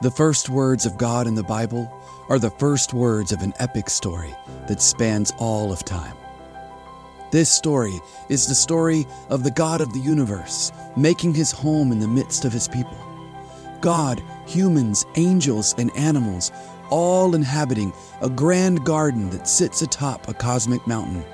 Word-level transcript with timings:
The 0.00 0.12
first 0.12 0.48
words 0.48 0.86
of 0.86 0.96
God 0.96 1.26
in 1.26 1.34
the 1.34 1.42
Bible 1.42 1.92
are 2.28 2.38
the 2.38 2.52
first 2.52 2.94
words 2.94 3.32
of 3.32 3.42
an 3.42 3.52
epic 3.58 3.90
story 3.90 4.32
that 4.68 4.80
spans 4.80 5.32
all 5.38 5.72
of 5.72 5.84
time. 5.84 6.14
This 7.32 7.50
story 7.50 7.98
is 8.28 8.46
the 8.46 8.54
story 8.54 9.08
of 9.28 9.42
the 9.42 9.50
God 9.50 9.80
of 9.80 9.92
the 9.92 9.98
universe 9.98 10.70
making 10.96 11.34
his 11.34 11.50
home 11.50 11.90
in 11.90 11.98
the 11.98 12.06
midst 12.06 12.44
of 12.44 12.52
his 12.52 12.68
people. 12.68 12.96
God, 13.80 14.22
humans, 14.46 15.04
angels, 15.16 15.74
and 15.78 15.90
animals 15.96 16.52
all 16.90 17.34
inhabiting 17.34 17.92
a 18.20 18.30
grand 18.30 18.84
garden 18.84 19.30
that 19.30 19.48
sits 19.48 19.82
atop 19.82 20.28
a 20.28 20.32
cosmic 20.32 20.86
mountain. 20.86 21.24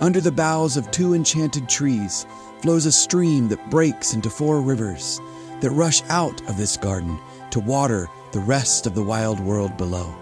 Under 0.00 0.20
the 0.20 0.32
boughs 0.32 0.76
of 0.76 0.90
two 0.90 1.14
enchanted 1.14 1.68
trees 1.68 2.26
flows 2.60 2.86
a 2.86 2.92
stream 2.92 3.46
that 3.48 3.70
breaks 3.70 4.14
into 4.14 4.30
four 4.30 4.60
rivers 4.60 5.20
that 5.60 5.70
rush 5.70 6.02
out 6.08 6.40
of 6.48 6.56
this 6.56 6.76
garden 6.76 7.18
to 7.50 7.60
water 7.60 8.08
the 8.32 8.40
rest 8.40 8.86
of 8.86 8.94
the 8.94 9.02
wild 9.02 9.40
world 9.40 9.76
below. 9.76 10.14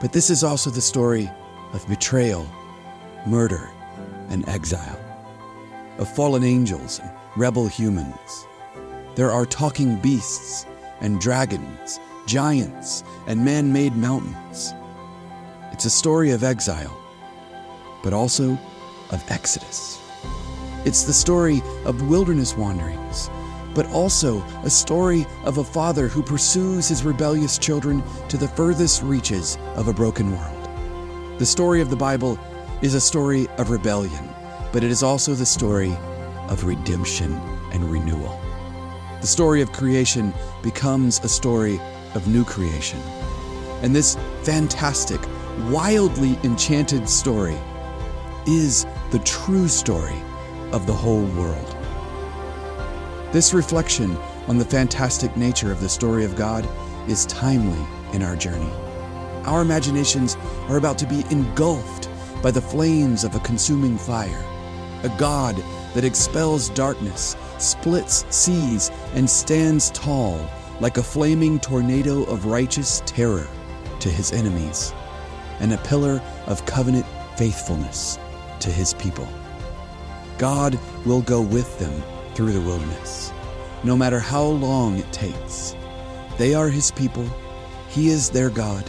But 0.00 0.12
this 0.12 0.30
is 0.30 0.44
also 0.44 0.70
the 0.70 0.80
story 0.80 1.30
of 1.72 1.86
betrayal, 1.88 2.46
murder, 3.26 3.70
and 4.28 4.48
exile, 4.48 4.98
of 5.98 6.14
fallen 6.14 6.44
angels 6.44 7.00
and 7.00 7.10
rebel 7.36 7.66
humans. 7.66 8.46
There 9.14 9.30
are 9.30 9.46
talking 9.46 9.96
beasts 9.96 10.66
and 11.00 11.20
dragons, 11.20 12.00
giants, 12.26 13.04
and 13.26 13.44
man 13.44 13.72
made 13.72 13.96
mountains. 13.96 14.72
It's 15.72 15.84
a 15.84 15.90
story 15.90 16.30
of 16.30 16.44
exile, 16.44 16.96
but 18.02 18.12
also 18.12 18.58
of 19.10 19.24
exodus. 19.30 20.00
It's 20.84 21.04
the 21.04 21.12
story 21.12 21.62
of 21.84 22.08
wilderness 22.08 22.56
wanderings 22.56 23.30
but 23.74 23.86
also 23.92 24.42
a 24.64 24.70
story 24.70 25.26
of 25.44 25.58
a 25.58 25.64
father 25.64 26.08
who 26.08 26.22
pursues 26.22 26.88
his 26.88 27.04
rebellious 27.04 27.58
children 27.58 28.02
to 28.28 28.36
the 28.36 28.48
furthest 28.48 29.02
reaches 29.02 29.58
of 29.76 29.88
a 29.88 29.92
broken 29.92 30.36
world. 30.36 30.68
The 31.38 31.46
story 31.46 31.80
of 31.80 31.90
the 31.90 31.96
Bible 31.96 32.38
is 32.82 32.94
a 32.94 33.00
story 33.00 33.48
of 33.58 33.70
rebellion, 33.70 34.28
but 34.72 34.84
it 34.84 34.90
is 34.90 35.02
also 35.02 35.34
the 35.34 35.46
story 35.46 35.96
of 36.48 36.64
redemption 36.64 37.32
and 37.72 37.90
renewal. 37.90 38.40
The 39.20 39.26
story 39.26 39.62
of 39.62 39.72
creation 39.72 40.34
becomes 40.62 41.20
a 41.20 41.28
story 41.28 41.80
of 42.14 42.26
new 42.28 42.44
creation. 42.44 43.00
And 43.82 43.94
this 43.94 44.16
fantastic, 44.42 45.20
wildly 45.70 46.38
enchanted 46.42 47.08
story 47.08 47.56
is 48.46 48.84
the 49.10 49.20
true 49.20 49.68
story 49.68 50.20
of 50.72 50.86
the 50.86 50.92
whole 50.92 51.24
world. 51.24 51.71
This 53.32 53.54
reflection 53.54 54.14
on 54.46 54.58
the 54.58 54.64
fantastic 54.64 55.38
nature 55.38 55.72
of 55.72 55.80
the 55.80 55.88
story 55.88 56.26
of 56.26 56.36
God 56.36 56.68
is 57.08 57.24
timely 57.24 57.82
in 58.12 58.22
our 58.22 58.36
journey. 58.36 58.70
Our 59.44 59.62
imaginations 59.62 60.36
are 60.68 60.76
about 60.76 60.98
to 60.98 61.06
be 61.06 61.24
engulfed 61.30 62.10
by 62.42 62.50
the 62.50 62.60
flames 62.60 63.24
of 63.24 63.34
a 63.34 63.40
consuming 63.40 63.96
fire, 63.96 64.44
a 65.02 65.08
God 65.16 65.56
that 65.94 66.04
expels 66.04 66.68
darkness, 66.68 67.34
splits 67.58 68.26
seas, 68.28 68.90
and 69.14 69.28
stands 69.28 69.90
tall 69.92 70.46
like 70.80 70.98
a 70.98 71.02
flaming 71.02 71.58
tornado 71.58 72.24
of 72.24 72.44
righteous 72.44 73.02
terror 73.06 73.48
to 74.00 74.10
his 74.10 74.30
enemies, 74.32 74.92
and 75.58 75.72
a 75.72 75.78
pillar 75.78 76.20
of 76.46 76.66
covenant 76.66 77.06
faithfulness 77.38 78.18
to 78.60 78.70
his 78.70 78.92
people. 78.92 79.26
God 80.36 80.78
will 81.06 81.22
go 81.22 81.40
with 81.40 81.78
them 81.78 82.02
through 82.34 82.52
the 82.52 82.60
wilderness, 82.60 83.32
no 83.84 83.96
matter 83.96 84.18
how 84.18 84.44
long 84.44 84.98
it 84.98 85.12
takes. 85.12 85.74
They 86.38 86.54
are 86.54 86.68
His 86.68 86.90
people, 86.90 87.26
He 87.88 88.08
is 88.08 88.30
their 88.30 88.50
God, 88.50 88.88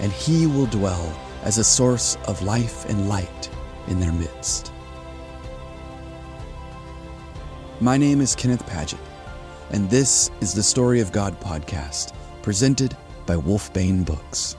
and 0.00 0.12
He 0.12 0.46
will 0.46 0.66
dwell 0.66 1.12
as 1.42 1.58
a 1.58 1.64
source 1.64 2.16
of 2.26 2.42
life 2.42 2.88
and 2.88 3.08
light 3.08 3.50
in 3.88 4.00
their 4.00 4.12
midst. 4.12 4.72
My 7.80 7.96
name 7.96 8.20
is 8.20 8.34
Kenneth 8.34 8.64
Padgett, 8.66 8.98
and 9.70 9.90
this 9.90 10.30
is 10.40 10.54
the 10.54 10.62
Story 10.62 11.00
of 11.00 11.12
God 11.12 11.38
podcast, 11.40 12.12
presented 12.42 12.96
by 13.26 13.36
Wolfbane 13.36 14.04
Books. 14.04 14.56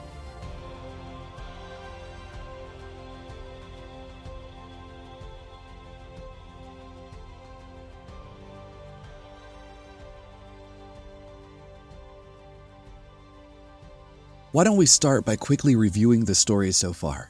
Why 14.55 14.63
don't 14.63 14.77
we 14.77 14.85
start 14.85 15.25
by 15.25 15.35
quickly 15.35 15.75
reviewing 15.75 16.23
the 16.23 16.33
story 16.33 16.71
so 16.71 16.93
far? 16.93 17.29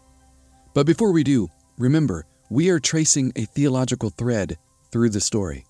But 0.76 0.86
before 0.86 1.12
we 1.12 1.24
do, 1.24 1.50
remember, 1.76 2.28
we 2.52 2.70
are 2.70 2.80
tracing 2.80 3.34
a 3.36 3.46
theological 3.46 4.12
thread 4.12 4.60
through 4.92 5.10
the 5.10 5.20
story. 5.20 5.66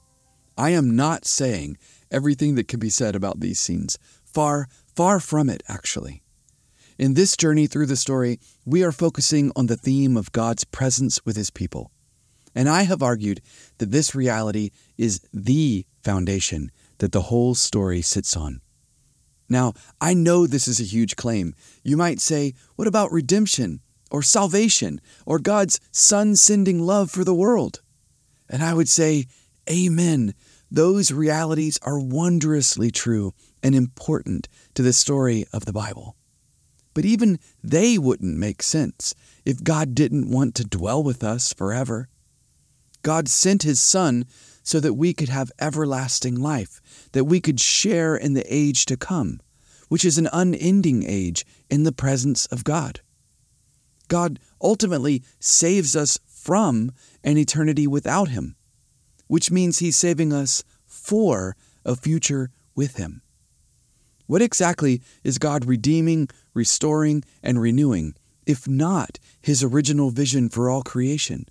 I 0.57 0.71
am 0.71 0.97
not 0.97 1.23
saying 1.23 1.77
everything 2.11 2.55
that 2.55 2.67
can 2.67 2.81
be 2.81 2.89
said 2.89 3.15
about 3.15 3.39
these 3.39 3.57
scenes. 3.57 3.97
Far, 4.25 4.67
far 4.97 5.21
from 5.21 5.49
it, 5.49 5.63
actually. 5.69 6.23
In 6.99 7.13
this 7.13 7.37
journey 7.37 7.67
through 7.67 7.85
the 7.85 7.95
story, 7.95 8.37
we 8.65 8.83
are 8.83 8.91
focusing 8.91 9.53
on 9.55 9.67
the 9.67 9.77
theme 9.77 10.17
of 10.17 10.33
God's 10.33 10.65
presence 10.65 11.23
with 11.23 11.37
His 11.37 11.51
people. 11.51 11.89
And 12.53 12.67
I 12.67 12.83
have 12.83 13.01
argued 13.01 13.39
that 13.77 13.91
this 13.91 14.13
reality 14.13 14.71
is 14.97 15.21
the 15.33 15.85
foundation 16.03 16.69
that 16.97 17.13
the 17.13 17.21
whole 17.31 17.55
story 17.55 18.01
sits 18.01 18.35
on. 18.35 18.59
Now, 19.47 19.73
I 20.01 20.13
know 20.13 20.47
this 20.47 20.67
is 20.67 20.79
a 20.79 20.83
huge 20.83 21.15
claim. 21.15 21.53
You 21.83 21.97
might 21.97 22.19
say, 22.19 22.53
what 22.75 22.87
about 22.87 23.11
redemption, 23.11 23.81
or 24.09 24.21
salvation, 24.21 24.99
or 25.25 25.39
God's 25.39 25.79
Son 25.91 26.35
sending 26.35 26.79
love 26.79 27.11
for 27.11 27.23
the 27.23 27.33
world? 27.33 27.81
And 28.49 28.63
I 28.63 28.73
would 28.73 28.89
say, 28.89 29.25
Amen. 29.69 30.33
Those 30.69 31.11
realities 31.11 31.79
are 31.83 31.99
wondrously 31.99 32.91
true 32.91 33.33
and 33.63 33.73
important 33.73 34.47
to 34.73 34.81
the 34.81 34.93
story 34.93 35.45
of 35.53 35.65
the 35.65 35.73
Bible. 35.73 36.15
But 36.93 37.05
even 37.05 37.39
they 37.63 37.97
wouldn't 37.97 38.37
make 38.37 38.63
sense 38.63 39.13
if 39.43 39.63
God 39.63 39.95
didn't 39.95 40.29
want 40.29 40.55
to 40.55 40.63
dwell 40.63 41.03
with 41.03 41.23
us 41.23 41.53
forever. 41.53 42.09
God 43.03 43.27
sent 43.27 43.63
His 43.63 43.81
Son 43.81 44.25
so 44.65 44.79
that 44.79 44.95
we 44.95 45.13
could 45.13 45.29
have 45.29 45.51
everlasting 45.59 46.35
life, 46.35 46.81
that 47.13 47.23
we 47.23 47.39
could 47.39 47.59
share 47.59 48.15
in 48.15 48.33
the 48.33 48.45
age 48.53 48.85
to 48.85 48.97
come, 48.97 49.39
which 49.87 50.03
is 50.03 50.17
an 50.17 50.27
unending 50.33 51.03
age 51.07 51.45
in 51.69 51.83
the 51.83 51.91
presence 51.91 52.47
of 52.47 52.63
God. 52.63 52.99
God 54.07 54.39
ultimately 54.61 55.23
saves 55.39 55.95
us 55.95 56.17
from 56.25 56.91
an 57.23 57.37
eternity 57.37 57.85
without 57.85 58.29
Him, 58.29 58.55
which 59.27 59.51
means 59.51 59.79
He's 59.79 59.95
saving 59.95 60.33
us 60.33 60.63
for 60.83 61.55
a 61.85 61.95
future 61.95 62.49
with 62.75 62.97
Him. 62.97 63.21
What 64.25 64.41
exactly 64.41 65.03
is 65.23 65.37
God 65.37 65.65
redeeming, 65.65 66.27
restoring, 66.55 67.23
and 67.43 67.61
renewing, 67.61 68.15
if 68.47 68.67
not 68.67 69.19
His 69.41 69.63
original 69.63 70.09
vision 70.09 70.49
for 70.49 70.71
all 70.71 70.81
creation? 70.81 71.45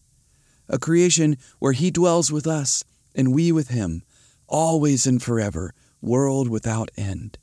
A 0.69 0.81
creation 0.81 1.36
where 1.60 1.72
He 1.72 1.92
dwells 1.92 2.32
with 2.32 2.48
us 2.48 2.82
and 3.14 3.34
we 3.34 3.52
with 3.52 3.69
him, 3.69 4.02
always 4.47 5.06
and 5.06 5.22
forever, 5.22 5.75
world 6.00 6.48
without 6.48 6.91
end. 6.97 7.38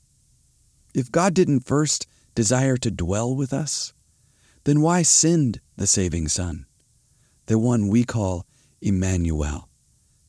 If 0.93 1.11
God 1.11 1.33
didn't 1.33 1.61
first 1.61 2.07
desire 2.35 2.77
to 2.77 2.91
dwell 2.91 3.35
with 3.35 3.53
us, 3.53 3.93
then 4.63 4.81
why 4.81 5.01
send 5.01 5.59
the 5.75 5.87
saving 5.87 6.27
Son, 6.27 6.65
the 7.47 7.57
one 7.57 7.87
we 7.87 8.03
call 8.03 8.45
Emmanuel, 8.81 9.69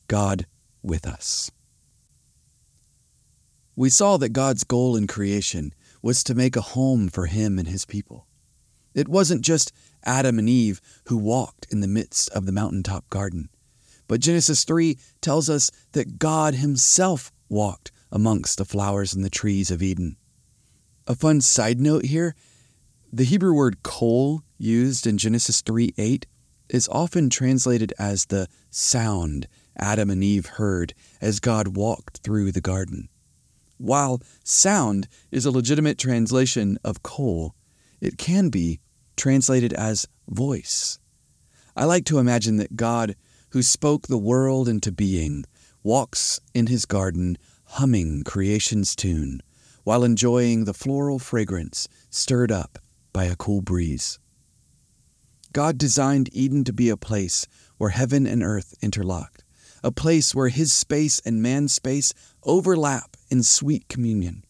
God 0.07 0.45
with 0.81 1.05
us? 1.05 1.51
We 3.75 3.89
saw 3.89 4.17
that 4.17 4.29
God's 4.29 4.63
goal 4.63 4.95
in 4.95 5.07
creation 5.07 5.73
was 6.01 6.23
to 6.23 6.35
make 6.35 6.55
a 6.55 6.61
home 6.61 7.09
for 7.09 7.25
him 7.25 7.57
and 7.57 7.67
his 7.67 7.85
people. 7.85 8.27
It 8.93 9.07
wasn't 9.07 9.41
just 9.41 9.71
Adam 10.03 10.37
and 10.37 10.47
Eve 10.47 10.79
who 11.07 11.17
walked 11.17 11.65
in 11.71 11.81
the 11.81 11.87
midst 11.87 12.29
of 12.31 12.45
the 12.45 12.51
mountaintop 12.51 13.09
garden. 13.09 13.49
But 14.07 14.19
Genesis 14.19 14.63
3 14.63 14.97
tells 15.21 15.49
us 15.49 15.71
that 15.93 16.19
God 16.19 16.55
Himself 16.55 17.31
walked 17.49 17.91
amongst 18.11 18.57
the 18.57 18.65
flowers 18.65 19.13
and 19.13 19.23
the 19.23 19.29
trees 19.29 19.71
of 19.71 19.81
Eden. 19.81 20.17
A 21.07 21.15
fun 21.15 21.41
side 21.41 21.79
note 21.79 22.05
here 22.05 22.35
the 23.11 23.25
Hebrew 23.25 23.53
word 23.53 23.83
kol 23.83 24.41
used 24.57 25.05
in 25.05 25.19
Genesis 25.19 25.61
3 25.61 25.93
8 25.97 26.25
is 26.69 26.89
often 26.89 27.29
translated 27.29 27.93
as 27.99 28.25
the 28.25 28.47
sound 28.71 29.47
Adam 29.77 30.09
and 30.09 30.23
Eve 30.23 30.47
heard 30.47 30.95
as 31.21 31.39
God 31.39 31.75
walked 31.77 32.19
through 32.23 32.51
the 32.51 32.61
garden. 32.61 33.09
While 33.77 34.21
sound 34.43 35.07
is 35.29 35.45
a 35.45 35.51
legitimate 35.51 35.97
translation 35.97 36.79
of 36.83 37.03
kol, 37.03 37.53
it 38.01 38.17
can 38.17 38.49
be 38.49 38.79
translated 39.15 39.73
as 39.73 40.07
voice. 40.27 40.97
I 41.75 41.85
like 41.85 42.05
to 42.05 42.17
imagine 42.17 42.57
that 42.57 42.75
God 42.75 43.15
who 43.53 43.61
spoke 43.61 44.07
the 44.07 44.17
world 44.17 44.67
into 44.67 44.91
being, 44.91 45.45
walks 45.83 46.39
in 46.55 46.65
his 46.65 46.85
garden 46.85 47.37
humming 47.65 48.23
creation's 48.23 48.95
tune, 48.95 49.39
while 49.83 50.03
enjoying 50.03 50.65
the 50.65 50.73
floral 50.73 51.19
fragrance 51.19 51.87
stirred 52.09 52.51
up 52.51 52.79
by 53.13 53.25
a 53.25 53.35
cool 53.35 53.61
breeze. 53.61 54.17
God 55.53 55.77
designed 55.77 56.31
Eden 56.33 56.63
to 56.63 56.73
be 56.73 56.89
a 56.89 56.97
place 56.97 57.45
where 57.77 57.91
heaven 57.91 58.25
and 58.25 58.41
earth 58.41 58.73
interlocked, 58.81 59.43
a 59.83 59.91
place 59.91 60.33
where 60.33 60.49
his 60.49 60.73
space 60.73 61.21
and 61.23 61.39
man's 61.39 61.73
space 61.73 62.11
overlap 62.41 63.15
in 63.29 63.43
sweet 63.43 63.87
communion. 63.87 64.43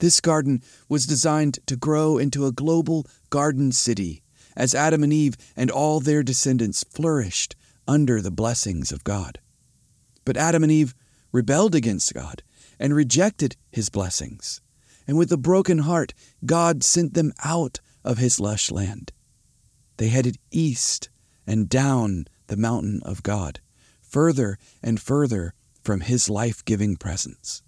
This 0.00 0.20
garden 0.20 0.60
was 0.88 1.06
designed 1.06 1.60
to 1.66 1.76
grow 1.76 2.18
into 2.18 2.46
a 2.46 2.52
global 2.52 3.06
garden 3.30 3.70
city 3.70 4.24
as 4.56 4.74
Adam 4.74 5.04
and 5.04 5.12
Eve 5.12 5.36
and 5.54 5.70
all 5.70 6.00
their 6.00 6.24
descendants 6.24 6.84
flourished 6.90 7.54
under 7.88 8.20
the 8.20 8.30
blessings 8.30 8.92
of 8.92 9.02
God. 9.02 9.40
But 10.24 10.36
Adam 10.36 10.62
and 10.62 10.70
Eve 10.70 10.94
rebelled 11.32 11.74
against 11.74 12.14
God 12.14 12.42
and 12.78 12.94
rejected 12.94 13.56
his 13.72 13.88
blessings. 13.88 14.60
And 15.06 15.16
with 15.16 15.32
a 15.32 15.38
broken 15.38 15.78
heart, 15.78 16.12
God 16.44 16.84
sent 16.84 17.14
them 17.14 17.32
out 17.42 17.80
of 18.04 18.18
his 18.18 18.38
lush 18.38 18.70
land. 18.70 19.10
They 19.96 20.08
headed 20.08 20.36
east 20.50 21.08
and 21.46 21.68
down 21.68 22.26
the 22.46 22.58
mountain 22.58 23.00
of 23.04 23.22
God, 23.22 23.60
further 24.02 24.58
and 24.82 25.00
further 25.00 25.54
from 25.82 26.02
his 26.02 26.28
life 26.28 26.64
giving 26.64 26.96
presence. 26.96 27.62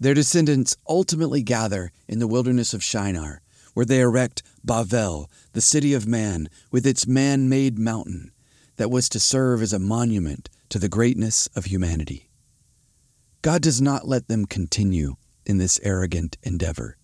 Their 0.00 0.14
descendants 0.14 0.76
ultimately 0.88 1.42
gather 1.42 1.92
in 2.08 2.18
the 2.18 2.28
wilderness 2.28 2.74
of 2.74 2.82
Shinar, 2.82 3.40
where 3.74 3.86
they 3.86 4.00
erect 4.00 4.42
Bavel, 4.66 5.28
the 5.52 5.60
city 5.60 5.94
of 5.94 6.06
man, 6.06 6.48
with 6.72 6.86
its 6.86 7.06
man 7.06 7.48
made 7.48 7.78
mountain 7.78 8.32
that 8.78 8.90
was 8.90 9.08
to 9.10 9.20
serve 9.20 9.60
as 9.60 9.72
a 9.72 9.78
monument 9.78 10.48
to 10.70 10.78
the 10.78 10.88
greatness 10.88 11.48
of 11.54 11.66
humanity. 11.66 12.30
God 13.42 13.60
does 13.60 13.80
not 13.80 14.08
let 14.08 14.28
them 14.28 14.46
continue 14.46 15.16
in 15.44 15.58
this 15.58 15.78
arrogant 15.82 16.38
endeavor. 16.42 16.96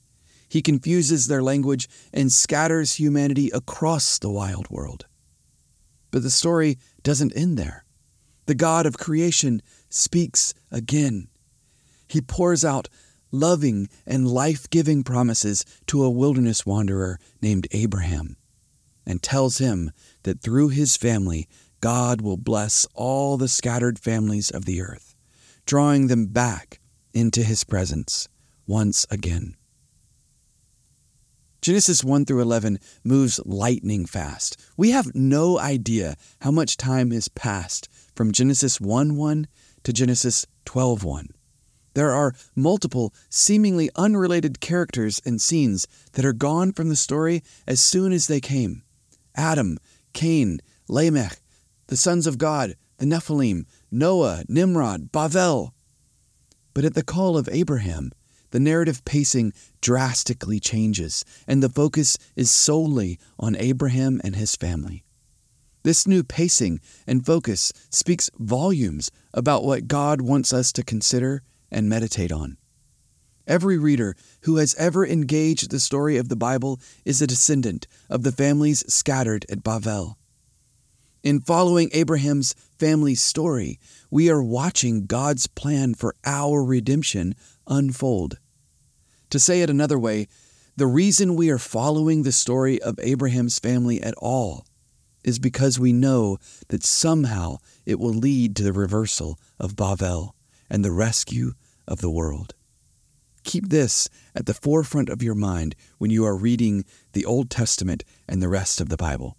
He 0.49 0.62
confuses 0.62 1.26
their 1.26 1.43
language 1.43 1.88
and 2.12 2.32
scatters 2.32 2.94
humanity 2.94 3.50
across 3.53 4.19
the 4.19 4.31
wild 4.31 4.71
world. 4.71 5.06
But 6.11 6.23
the 6.23 6.31
story 6.31 6.79
doesn't 7.03 7.37
end 7.37 7.59
there. 7.59 7.85
The 8.47 8.55
God 8.55 8.87
of 8.87 8.99
creation 8.99 9.61
speaks 9.88 10.55
again. 10.70 11.29
He 12.06 12.20
pours 12.20 12.65
out 12.65 12.88
loving 13.32 13.88
and 14.06 14.29
life 14.29 14.70
giving 14.70 15.03
promises 15.03 15.65
to 15.88 16.05
a 16.05 16.11
wilderness 16.11 16.65
wanderer 16.65 17.19
named 17.43 17.67
Abraham 17.73 18.37
and 19.06 19.23
tells 19.23 19.59
him 19.59 19.91
that 20.23 20.41
through 20.41 20.69
his 20.69 20.97
family, 20.97 21.49
God 21.85 22.23
will 22.23 22.39
bless 22.39 22.87
all 22.95 23.37
the 23.37 23.47
scattered 23.47 23.99
families 23.99 24.51
of 24.51 24.65
the 24.65 24.81
earth, 24.81 25.15
drawing 25.67 26.07
them 26.07 26.29
back 26.29 26.81
into 27.13 27.43
his 27.43 27.63
presence 27.63 28.27
once 28.67 29.05
again. 29.11 29.55
Genesis 31.61 32.03
1 32.03 32.25
through 32.25 32.41
11 32.41 32.79
moves 33.05 33.39
lightning 33.45 34.07
fast. 34.07 34.59
We 34.79 34.93
have 34.93 35.15
no 35.15 35.59
idea 35.59 36.17
how 36.41 36.51
much 36.51 36.79
time 36.79 37.11
has 37.11 37.29
passed 37.29 37.91
from 38.17 38.33
Genesis 38.33 38.81
1 38.81 39.15
1 39.15 39.47
to 39.83 39.93
Genesis 39.93 40.47
12 40.65 41.05
1. 41.05 41.29
There 41.93 42.13
are 42.13 42.35
multiple, 42.57 43.13
seemingly 43.29 43.91
unrelated 43.95 44.59
characters 44.59 45.21
and 45.27 45.39
scenes 45.39 45.87
that 46.13 46.25
are 46.25 46.33
gone 46.33 46.73
from 46.73 46.89
the 46.89 46.97
story 46.97 47.43
as 47.67 47.83
soon 47.83 48.11
as 48.15 48.27
they 48.27 48.41
came 48.41 48.85
Adam, 49.37 49.77
Cain, 50.15 50.61
Lamech, 50.89 51.41
the 51.87 51.97
sons 51.97 52.27
of 52.27 52.39
God, 52.39 52.75
the 52.99 53.07
Nephilim, 53.07 53.67
Noah, 53.91 54.45
Nimrod, 54.49 55.13
Bavel. 55.13 55.73
But 56.73 56.85
at 56.85 56.95
the 56.95 57.05
call 57.05 57.37
of 57.37 57.49
Abraham, 57.51 58.13
the 58.51 58.61
narrative 58.61 59.05
pacing 59.05 59.53
drastically 59.81 60.61
changes, 60.61 61.25
and 61.47 61.63
the 61.63 61.69
focus 61.69 62.17
is 62.37 62.51
solely 62.51 63.19
on 63.39 63.57
Abraham 63.57 64.21
and 64.23 64.37
his 64.37 64.55
family. 64.55 65.05
This 65.83 66.07
new 66.07 66.23
pacing 66.23 66.81
and 67.07 67.27
focus 67.27 67.73
speaks 67.91 68.31
volumes 68.39 69.11
about 69.35 69.65
what 69.65 69.89
God 69.89 70.23
wants 70.23 70.53
us 70.53 70.73
to 70.73 70.83
consider 70.83 71.43
and 71.71 71.89
meditate 71.89 72.33
on. 72.33 72.57
Every 73.47 73.77
reader 73.77 74.17
who 74.43 74.57
has 74.57 74.75
ever 74.77 75.07
engaged 75.07 75.71
the 75.71 75.81
story 75.81 76.17
of 76.17 76.31
the 76.31 76.37
Bible 76.37 76.81
is 77.05 77.21
a 77.21 77.27
descendant 77.27 77.87
of 78.09 78.23
the 78.23 78.33
families 78.33 78.85
scattered 78.93 79.45
at 79.51 79.63
Bavel. 79.63 80.15
In 81.25 81.41
following 81.41 81.88
Abraham's 81.94 82.55
family 82.79 83.15
story, 83.15 83.81
we 84.11 84.29
are 84.29 84.43
watching 84.43 85.06
God's 85.06 85.47
plan 85.47 85.94
for 85.94 86.15
our 86.26 86.62
redemption 86.62 87.35
unfold. 87.67 88.37
To 89.31 89.41
say 89.41 89.62
it 89.62 89.71
another 89.71 89.99
way, 89.99 90.29
the 90.76 90.87
reason 90.87 91.35
we 91.35 91.49
are 91.49 91.56
following 91.56 92.25
the 92.25 92.31
story 92.31 92.79
of 92.82 93.00
Abraham's 93.03 93.59
family 93.59 94.03
at 94.03 94.12
all 94.19 94.67
is 95.25 95.38
because 95.38 95.81
we 95.81 95.94
know 95.94 96.37
that 96.69 96.85
somehow 96.85 97.56
it 97.87 97.99
will 97.99 98.12
lead 98.12 98.55
to 98.56 98.62
the 98.62 98.75
reversal 98.75 99.38
of 99.59 99.77
Bavel 99.77 100.32
and 100.69 100.85
the 100.85 100.93
rescue 100.93 101.53
of 101.88 102.03
the 102.03 102.11
world. 102.11 102.55
Keep 103.44 103.70
this 103.70 104.11
at 104.35 104.44
the 104.44 104.53
forefront 104.53 105.09
of 105.09 105.23
your 105.23 105.35
mind 105.35 105.75
when 105.97 106.11
you 106.11 106.27
are 106.27 106.37
reading 106.37 106.85
the 107.15 107.25
Old 107.25 107.49
Testament 107.49 108.05
and 108.29 108.43
the 108.43 108.49
rest 108.50 108.79
of 108.79 108.91
the 108.91 108.99
Bible. 108.99 109.38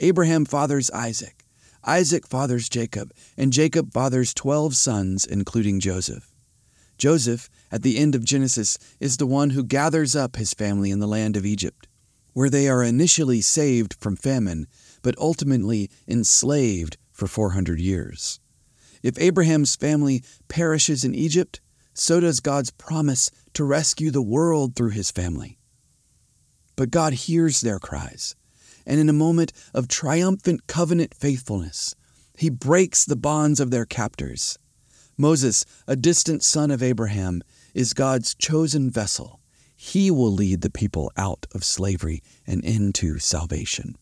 Abraham 0.00 0.44
fathers 0.44 0.90
Isaac, 0.90 1.44
Isaac 1.84 2.26
fathers 2.26 2.68
Jacob, 2.68 3.12
and 3.36 3.52
Jacob 3.52 3.92
fathers 3.92 4.34
twelve 4.34 4.74
sons, 4.74 5.24
including 5.24 5.80
Joseph. 5.80 6.34
Joseph, 6.98 7.48
at 7.70 7.82
the 7.82 7.98
end 7.98 8.14
of 8.14 8.24
Genesis, 8.24 8.78
is 9.00 9.16
the 9.16 9.26
one 9.26 9.50
who 9.50 9.64
gathers 9.64 10.16
up 10.16 10.36
his 10.36 10.54
family 10.54 10.90
in 10.90 11.00
the 11.00 11.06
land 11.06 11.36
of 11.36 11.46
Egypt, 11.46 11.88
where 12.32 12.50
they 12.50 12.68
are 12.68 12.82
initially 12.82 13.40
saved 13.40 13.94
from 13.94 14.16
famine, 14.16 14.66
but 15.02 15.18
ultimately 15.18 15.90
enslaved 16.08 16.96
for 17.12 17.26
400 17.26 17.78
years. 17.78 18.40
If 19.02 19.18
Abraham's 19.18 19.76
family 19.76 20.24
perishes 20.48 21.04
in 21.04 21.14
Egypt, 21.14 21.60
so 21.92 22.20
does 22.20 22.40
God's 22.40 22.70
promise 22.70 23.30
to 23.52 23.64
rescue 23.64 24.10
the 24.10 24.22
world 24.22 24.74
through 24.74 24.90
his 24.90 25.10
family. 25.10 25.58
But 26.74 26.90
God 26.90 27.12
hears 27.12 27.60
their 27.60 27.78
cries, 27.78 28.34
and 28.86 29.00
in 29.00 29.08
a 29.08 29.14
moment 29.14 29.52
of 29.72 29.88
triumphant 29.88 30.66
covenant 30.66 31.14
faithfulness, 31.14 31.94
he 32.36 32.50
breaks 32.50 33.04
the 33.04 33.16
bonds 33.16 33.60
of 33.60 33.70
their 33.70 33.86
captors 33.86 34.58
Moses, 35.16 35.64
a 35.86 35.94
distant 35.94 36.42
son 36.42 36.70
of 36.70 36.82
Abraham, 36.82 37.42
is 37.72 37.92
God's 37.92 38.34
chosen 38.34 38.90
vessel. 38.90 39.40
He 39.76 40.10
will 40.10 40.32
lead 40.32 40.60
the 40.60 40.70
people 40.70 41.12
out 41.16 41.46
of 41.54 41.64
slavery 41.64 42.22
and 42.46 42.64
into 42.64 43.18
salvation. 43.18 43.96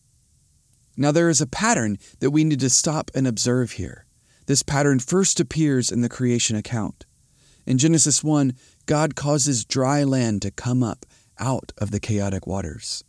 Now, 0.95 1.11
there 1.11 1.29
is 1.29 1.41
a 1.41 1.47
pattern 1.47 1.97
that 2.19 2.31
we 2.31 2.43
need 2.43 2.59
to 2.61 2.69
stop 2.69 3.11
and 3.13 3.27
observe 3.27 3.73
here. 3.73 4.05
This 4.45 4.63
pattern 4.63 4.99
first 4.99 5.39
appears 5.39 5.91
in 5.91 6.01
the 6.01 6.09
creation 6.09 6.55
account. 6.55 7.05
In 7.65 7.77
Genesis 7.77 8.23
1, 8.23 8.53
God 8.85 9.15
causes 9.15 9.65
dry 9.65 10.03
land 10.03 10.41
to 10.41 10.51
come 10.51 10.83
up 10.83 11.05
out 11.39 11.71
of 11.77 11.91
the 11.91 11.99
chaotic 11.99 12.45
waters. 12.45 13.03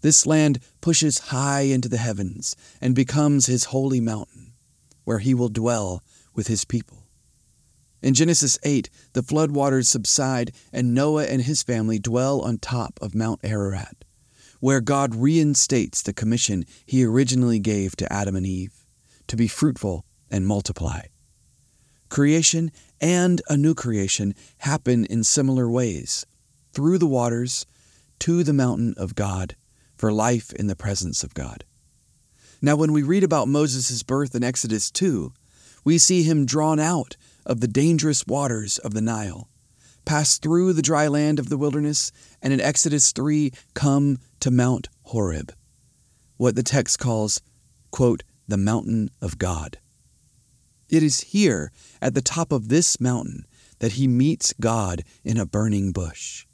This 0.00 0.26
land 0.26 0.60
pushes 0.80 1.18
high 1.18 1.62
into 1.62 1.88
the 1.88 1.96
heavens 1.96 2.54
and 2.80 2.94
becomes 2.94 3.46
his 3.46 3.64
holy 3.64 4.00
mountain, 4.00 4.52
where 5.04 5.18
he 5.18 5.34
will 5.34 5.48
dwell 5.48 6.02
with 6.34 6.46
his 6.46 6.64
people. 6.64 7.08
In 8.00 8.14
Genesis 8.14 8.58
8, 8.62 8.88
the 9.12 9.22
floodwaters 9.22 9.86
subside, 9.86 10.52
and 10.72 10.94
Noah 10.94 11.24
and 11.24 11.42
his 11.42 11.64
family 11.64 11.98
dwell 11.98 12.40
on 12.40 12.58
top 12.58 12.98
of 13.02 13.14
Mount 13.14 13.40
Ararat, 13.42 14.04
where 14.60 14.80
God 14.80 15.16
reinstates 15.16 16.02
the 16.02 16.12
commission 16.12 16.64
he 16.86 17.04
originally 17.04 17.58
gave 17.58 17.96
to 17.96 18.12
Adam 18.12 18.36
and 18.36 18.46
Eve 18.46 18.86
to 19.26 19.36
be 19.36 19.48
fruitful 19.48 20.04
and 20.30 20.46
multiply. 20.46 21.02
Creation 22.08 22.70
and 23.00 23.42
a 23.48 23.56
new 23.56 23.74
creation 23.74 24.34
happen 24.58 25.04
in 25.06 25.24
similar 25.24 25.68
ways 25.68 26.24
through 26.72 26.98
the 26.98 27.06
waters 27.06 27.66
to 28.20 28.44
the 28.44 28.52
mountain 28.52 28.94
of 28.96 29.16
God 29.16 29.56
for 29.98 30.12
life 30.12 30.52
in 30.52 30.68
the 30.68 30.76
presence 30.76 31.22
of 31.22 31.34
God. 31.34 31.64
Now, 32.62 32.76
when 32.76 32.92
we 32.92 33.02
read 33.02 33.24
about 33.24 33.48
Moses' 33.48 34.02
birth 34.02 34.34
in 34.34 34.42
Exodus 34.42 34.90
2, 34.90 35.32
we 35.84 35.98
see 35.98 36.22
him 36.22 36.46
drawn 36.46 36.80
out 36.80 37.16
of 37.44 37.60
the 37.60 37.68
dangerous 37.68 38.26
waters 38.26 38.78
of 38.78 38.94
the 38.94 39.00
Nile, 39.00 39.48
pass 40.04 40.38
through 40.38 40.72
the 40.72 40.82
dry 40.82 41.06
land 41.06 41.38
of 41.38 41.48
the 41.48 41.58
wilderness, 41.58 42.10
and 42.42 42.52
in 42.52 42.60
Exodus 42.60 43.12
3 43.12 43.52
come 43.74 44.18
to 44.40 44.50
Mount 44.50 44.88
Horeb, 45.02 45.52
what 46.36 46.56
the 46.56 46.62
text 46.62 46.98
calls, 46.98 47.40
quote, 47.90 48.22
the 48.46 48.56
mountain 48.56 49.10
of 49.20 49.38
God. 49.38 49.78
It 50.88 51.02
is 51.02 51.20
here, 51.20 51.70
at 52.00 52.14
the 52.14 52.22
top 52.22 52.50
of 52.50 52.68
this 52.68 53.00
mountain, 53.00 53.46
that 53.78 53.92
he 53.92 54.08
meets 54.08 54.54
God 54.58 55.04
in 55.22 55.36
a 55.36 55.46
burning 55.46 55.92
bush. 55.92 56.46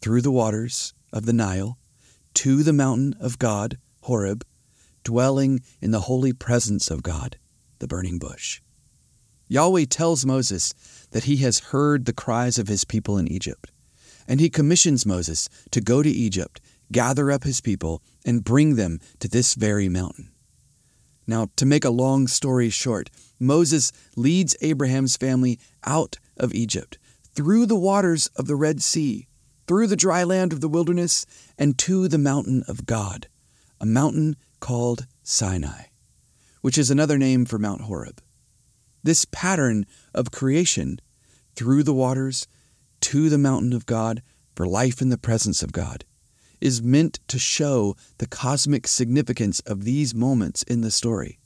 Through 0.00 0.22
the 0.22 0.30
waters 0.30 0.94
of 1.12 1.26
the 1.26 1.32
Nile, 1.32 1.76
to 2.34 2.62
the 2.62 2.72
mountain 2.72 3.14
of 3.20 3.38
God, 3.38 3.78
Horeb, 4.02 4.44
dwelling 5.04 5.60
in 5.80 5.90
the 5.90 6.00
holy 6.00 6.32
presence 6.32 6.90
of 6.90 7.02
God, 7.02 7.38
the 7.78 7.88
burning 7.88 8.18
bush. 8.18 8.60
Yahweh 9.48 9.86
tells 9.86 10.24
Moses 10.24 10.72
that 11.10 11.24
he 11.24 11.38
has 11.38 11.58
heard 11.58 12.04
the 12.04 12.12
cries 12.12 12.58
of 12.58 12.68
his 12.68 12.84
people 12.84 13.18
in 13.18 13.26
Egypt, 13.26 13.72
and 14.28 14.38
he 14.38 14.48
commissions 14.48 15.04
Moses 15.04 15.48
to 15.72 15.80
go 15.80 16.02
to 16.02 16.08
Egypt, 16.08 16.60
gather 16.92 17.30
up 17.30 17.42
his 17.42 17.60
people, 17.60 18.02
and 18.24 18.44
bring 18.44 18.76
them 18.76 19.00
to 19.18 19.28
this 19.28 19.54
very 19.54 19.88
mountain. 19.88 20.30
Now, 21.26 21.48
to 21.56 21.66
make 21.66 21.84
a 21.84 21.90
long 21.90 22.26
story 22.28 22.70
short, 22.70 23.10
Moses 23.38 23.92
leads 24.16 24.56
Abraham's 24.60 25.16
family 25.16 25.58
out 25.84 26.18
of 26.36 26.54
Egypt, 26.54 26.98
through 27.34 27.66
the 27.66 27.76
waters 27.76 28.26
of 28.36 28.46
the 28.46 28.56
Red 28.56 28.82
Sea, 28.82 29.26
through 29.70 29.86
the 29.86 29.94
dry 29.94 30.24
land 30.24 30.52
of 30.52 30.60
the 30.60 30.68
wilderness, 30.68 31.24
and 31.56 31.78
to 31.78 32.08
the 32.08 32.18
mountain 32.18 32.64
of 32.66 32.86
God, 32.86 33.28
a 33.80 33.86
mountain 33.86 34.34
called 34.58 35.06
Sinai, 35.22 35.84
which 36.60 36.76
is 36.76 36.90
another 36.90 37.16
name 37.16 37.44
for 37.44 37.56
Mount 37.56 37.82
Horeb. 37.82 38.20
This 39.04 39.26
pattern 39.26 39.86
of 40.12 40.32
creation 40.32 40.98
through 41.54 41.84
the 41.84 41.94
waters 41.94 42.48
to 43.02 43.28
the 43.28 43.38
mountain 43.38 43.72
of 43.72 43.86
God 43.86 44.22
for 44.56 44.66
life 44.66 45.00
in 45.00 45.08
the 45.08 45.16
presence 45.16 45.62
of 45.62 45.70
God 45.70 46.04
is 46.60 46.82
meant 46.82 47.20
to 47.28 47.38
show 47.38 47.94
the 48.18 48.26
cosmic 48.26 48.88
significance 48.88 49.60
of 49.60 49.84
these 49.84 50.16
moments 50.16 50.64
in 50.64 50.80
the 50.80 50.90
story. 50.90 51.38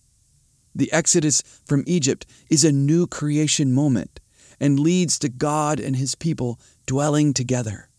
The 0.75 0.91
Exodus 0.95 1.43
from 1.67 1.85
Egypt 1.87 2.25
is 2.49 2.65
a 2.65 2.73
new 2.73 3.07
creation 3.07 3.75
moment 3.75 4.19
and 4.59 4.81
leads 4.81 5.19
to 5.19 5.29
God 5.29 5.79
and 5.79 5.97
his 5.97 6.15
people 6.15 6.59
dwelling 6.87 7.35
together. 7.35 7.91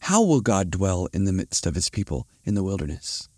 How 0.00 0.22
will 0.22 0.40
God 0.40 0.70
dwell 0.70 1.08
in 1.12 1.24
the 1.24 1.32
midst 1.32 1.66
of 1.66 1.74
his 1.74 1.90
people 1.90 2.26
in 2.44 2.54
the 2.54 2.64
wilderness? 2.64 3.28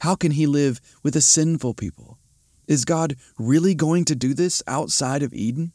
How 0.00 0.14
can 0.14 0.32
he 0.32 0.46
live 0.46 0.80
with 1.02 1.16
a 1.16 1.20
sinful 1.20 1.74
people? 1.74 2.18
Is 2.66 2.84
God 2.84 3.16
really 3.38 3.74
going 3.74 4.04
to 4.06 4.14
do 4.14 4.34
this 4.34 4.62
outside 4.66 5.22
of 5.22 5.32
Eden? 5.32 5.72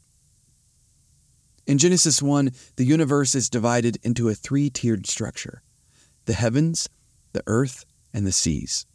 In 1.66 1.76
Genesis 1.76 2.22
1, 2.22 2.50
the 2.76 2.84
universe 2.84 3.34
is 3.34 3.50
divided 3.50 3.98
into 4.02 4.28
a 4.28 4.34
three 4.34 4.70
tiered 4.70 5.06
structure 5.06 5.62
the 6.24 6.34
heavens, 6.34 6.88
the 7.32 7.42
earth, 7.46 7.84
and 8.12 8.26
the 8.26 8.32
seas. 8.32 8.86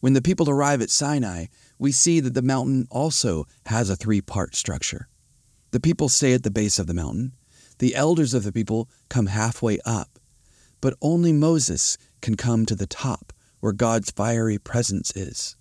When 0.00 0.14
the 0.14 0.22
people 0.22 0.50
arrive 0.50 0.82
at 0.82 0.90
Sinai, 0.90 1.46
we 1.78 1.92
see 1.92 2.18
that 2.20 2.34
the 2.34 2.42
mountain 2.42 2.86
also 2.90 3.44
has 3.66 3.88
a 3.88 3.96
three 3.96 4.20
part 4.20 4.56
structure. 4.56 5.08
The 5.70 5.80
people 5.80 6.08
stay 6.08 6.34
at 6.34 6.42
the 6.42 6.50
base 6.50 6.78
of 6.78 6.86
the 6.86 6.94
mountain, 6.94 7.32
the 7.78 7.94
elders 7.94 8.34
of 8.34 8.42
the 8.42 8.52
people 8.52 8.88
come 9.08 9.26
halfway 9.26 9.78
up, 9.84 10.18
but 10.82 10.94
only 11.00 11.32
Moses 11.32 11.96
can 12.20 12.36
come 12.36 12.66
to 12.66 12.74
the 12.74 12.86
top 12.86 13.32
where 13.60 13.72
God's 13.72 14.10
fiery 14.10 14.58
presence 14.58 15.16
is. 15.16 15.56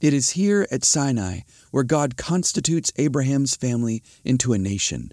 It 0.00 0.12
is 0.12 0.30
here 0.30 0.66
at 0.70 0.84
Sinai 0.84 1.40
where 1.70 1.84
God 1.84 2.18
constitutes 2.18 2.92
Abraham's 2.96 3.56
family 3.56 4.02
into 4.24 4.52
a 4.52 4.58
nation, 4.58 5.12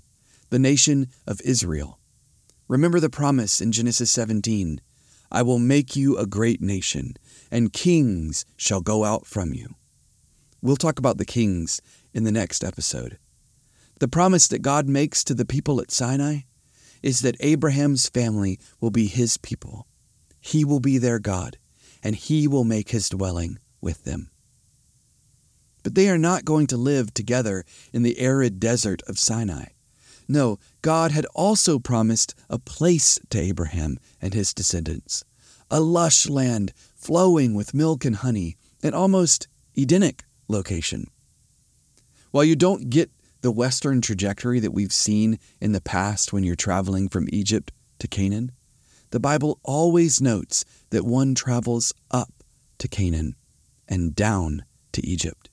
the 0.49 0.59
nation 0.59 1.07
of 1.25 1.39
Israel. 1.45 1.99
Remember 2.67 2.99
the 2.99 3.09
promise 3.09 3.61
in 3.61 3.71
Genesis 3.71 4.11
17 4.11 4.81
I 5.33 5.43
will 5.43 5.59
make 5.59 5.95
you 5.95 6.17
a 6.17 6.25
great 6.25 6.61
nation, 6.61 7.13
and 7.49 7.71
kings 7.71 8.43
shall 8.57 8.81
go 8.81 9.05
out 9.05 9.25
from 9.25 9.53
you. 9.53 9.75
We'll 10.61 10.75
talk 10.75 10.99
about 10.99 11.17
the 11.17 11.25
kings 11.25 11.79
in 12.13 12.25
the 12.25 12.33
next 12.33 12.65
episode. 12.65 13.17
The 13.99 14.09
promise 14.09 14.49
that 14.49 14.61
God 14.61 14.89
makes 14.89 15.23
to 15.23 15.33
the 15.33 15.45
people 15.45 15.79
at 15.79 15.89
Sinai 15.89 16.39
is 17.01 17.21
that 17.21 17.37
Abraham's 17.39 18.09
family 18.09 18.59
will 18.79 18.91
be 18.91 19.07
his 19.07 19.37
people. 19.37 19.87
He 20.39 20.65
will 20.65 20.79
be 20.79 20.97
their 20.97 21.19
God, 21.19 21.57
and 22.03 22.15
he 22.15 22.47
will 22.47 22.63
make 22.63 22.89
his 22.89 23.09
dwelling 23.09 23.59
with 23.79 24.03
them. 24.03 24.31
But 25.83 25.95
they 25.95 26.09
are 26.09 26.17
not 26.17 26.45
going 26.45 26.67
to 26.67 26.77
live 26.77 27.13
together 27.13 27.63
in 27.91 28.03
the 28.03 28.19
arid 28.19 28.59
desert 28.59 29.01
of 29.07 29.17
Sinai. 29.17 29.65
No, 30.27 30.59
God 30.81 31.11
had 31.11 31.25
also 31.35 31.79
promised 31.79 32.35
a 32.49 32.59
place 32.59 33.19
to 33.29 33.39
Abraham 33.39 33.97
and 34.21 34.33
his 34.33 34.53
descendants, 34.53 35.23
a 35.69 35.79
lush 35.79 36.29
land 36.29 36.71
flowing 36.95 37.53
with 37.53 37.73
milk 37.73 38.05
and 38.05 38.17
honey, 38.17 38.57
an 38.83 38.93
almost 38.93 39.47
Edenic 39.75 40.23
location. 40.47 41.07
While 42.31 42.43
you 42.43 42.55
don't 42.55 42.89
get 42.89 43.11
the 43.41 43.51
western 43.51 44.01
trajectory 44.01 44.59
that 44.59 44.73
we've 44.73 44.93
seen 44.93 45.39
in 45.59 45.71
the 45.71 45.81
past 45.81 46.31
when 46.31 46.43
you're 46.43 46.55
traveling 46.55 47.09
from 47.09 47.27
Egypt 47.31 47.71
to 47.99 48.07
Canaan, 48.07 48.51
the 49.09 49.19
Bible 49.19 49.59
always 49.63 50.21
notes 50.21 50.63
that 50.91 51.05
one 51.05 51.35
travels 51.35 51.93
up 52.09 52.31
to 52.77 52.87
Canaan 52.87 53.35
and 53.87 54.15
down 54.15 54.63
to 54.93 55.05
Egypt. 55.05 55.49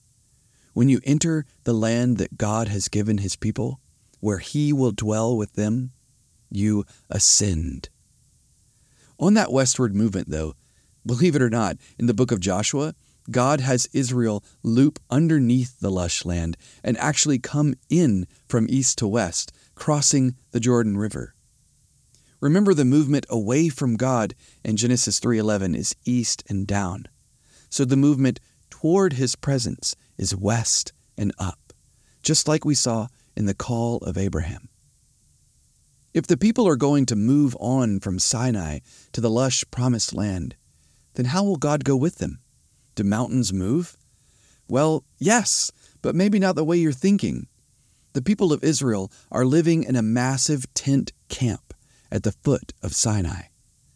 When 0.74 0.88
you 0.88 1.00
enter 1.04 1.44
the 1.64 1.72
land 1.72 2.18
that 2.18 2.38
God 2.38 2.68
has 2.68 2.88
given 2.88 3.18
his 3.18 3.36
people, 3.36 3.80
where 4.20 4.38
he 4.38 4.72
will 4.72 4.92
dwell 4.92 5.36
with 5.36 5.54
them, 5.54 5.92
you 6.50 6.84
ascend. 7.10 7.88
On 9.18 9.34
that 9.34 9.52
westward 9.52 9.94
movement, 9.94 10.30
though, 10.30 10.54
believe 11.04 11.34
it 11.34 11.42
or 11.42 11.50
not, 11.50 11.76
in 11.98 12.06
the 12.06 12.14
book 12.14 12.30
of 12.30 12.40
Joshua, 12.40 12.94
God 13.30 13.60
has 13.60 13.88
Israel 13.92 14.42
loop 14.62 14.98
underneath 15.10 15.80
the 15.80 15.90
lush 15.90 16.24
land 16.24 16.56
and 16.82 16.96
actually 16.98 17.38
come 17.38 17.74
in 17.90 18.26
from 18.48 18.66
east 18.68 18.98
to 18.98 19.08
west, 19.08 19.52
crossing 19.74 20.34
the 20.50 20.60
Jordan 20.60 20.96
River. 20.96 21.34
Remember 22.40 22.72
the 22.72 22.84
movement 22.84 23.26
away 23.28 23.68
from 23.68 23.96
God 23.96 24.34
in 24.64 24.76
Genesis 24.76 25.18
3:11 25.18 25.74
is 25.74 25.94
east 26.04 26.42
and 26.48 26.66
down. 26.66 27.06
So 27.68 27.84
the 27.84 27.96
movement 27.96 28.40
toward 28.70 29.14
his 29.14 29.34
presence 29.34 29.96
is 30.16 30.34
west 30.34 30.92
and 31.16 31.32
up, 31.38 31.72
just 32.22 32.46
like 32.46 32.64
we 32.64 32.74
saw 32.74 33.08
in 33.36 33.46
the 33.46 33.54
call 33.54 33.98
of 33.98 34.16
Abraham. 34.16 34.68
If 36.14 36.26
the 36.26 36.36
people 36.36 36.66
are 36.66 36.76
going 36.76 37.06
to 37.06 37.16
move 37.16 37.56
on 37.60 38.00
from 38.00 38.18
Sinai 38.18 38.78
to 39.12 39.20
the 39.20 39.30
lush 39.30 39.64
promised 39.70 40.14
land, 40.14 40.56
then 41.14 41.26
how 41.26 41.44
will 41.44 41.56
God 41.56 41.84
go 41.84 41.96
with 41.96 42.16
them? 42.16 42.40
Do 42.98 43.04
mountains 43.04 43.52
move? 43.52 43.96
Well, 44.68 45.04
yes, 45.20 45.70
but 46.02 46.16
maybe 46.16 46.40
not 46.40 46.56
the 46.56 46.64
way 46.64 46.78
you're 46.78 46.90
thinking. 46.90 47.46
The 48.12 48.20
people 48.20 48.52
of 48.52 48.64
Israel 48.64 49.12
are 49.30 49.44
living 49.44 49.84
in 49.84 49.94
a 49.94 50.02
massive 50.02 50.66
tent 50.74 51.12
camp 51.28 51.74
at 52.10 52.24
the 52.24 52.32
foot 52.32 52.72
of 52.82 52.96
Sinai. 52.96 53.42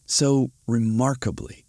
So 0.07 0.53
remarkably, 0.69 1.65